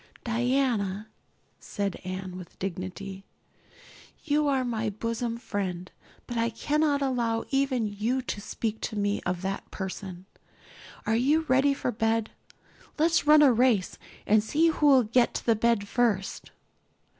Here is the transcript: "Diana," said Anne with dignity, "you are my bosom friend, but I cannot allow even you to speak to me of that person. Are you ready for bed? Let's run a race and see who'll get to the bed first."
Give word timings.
"Diana," 0.23 1.09
said 1.59 1.97
Anne 2.03 2.35
with 2.35 2.57
dignity, 2.57 3.23
"you 4.23 4.47
are 4.47 4.65
my 4.65 4.89
bosom 4.89 5.37
friend, 5.37 5.91
but 6.25 6.37
I 6.37 6.49
cannot 6.49 7.03
allow 7.03 7.43
even 7.51 7.85
you 7.85 8.23
to 8.23 8.41
speak 8.41 8.81
to 8.81 8.95
me 8.95 9.21
of 9.27 9.43
that 9.43 9.69
person. 9.69 10.25
Are 11.05 11.13
you 11.15 11.41
ready 11.41 11.75
for 11.75 11.91
bed? 11.91 12.31
Let's 12.97 13.27
run 13.27 13.43
a 13.43 13.53
race 13.53 13.99
and 14.25 14.43
see 14.43 14.69
who'll 14.69 15.03
get 15.03 15.35
to 15.35 15.45
the 15.45 15.55
bed 15.55 15.87
first." 15.87 16.49